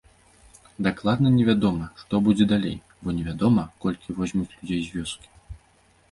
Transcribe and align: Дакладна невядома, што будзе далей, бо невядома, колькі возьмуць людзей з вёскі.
Дакладна 0.85 1.27
невядома, 1.33 1.85
што 2.01 2.21
будзе 2.27 2.47
далей, 2.53 2.77
бо 3.03 3.13
невядома, 3.17 3.65
колькі 3.83 4.15
возьмуць 4.21 4.49
людзей 4.57 4.81
з 4.87 4.95
вёскі. 4.95 5.29